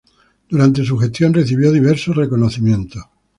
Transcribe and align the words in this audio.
Durante 0.49 0.83
su 0.83 0.97
gestión 0.97 1.31
recibió 1.31 1.71
diversos 1.71 2.15
reconocimientos. 2.15 3.03